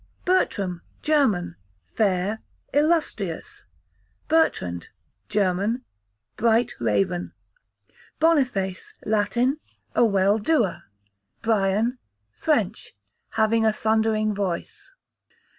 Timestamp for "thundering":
13.71-14.33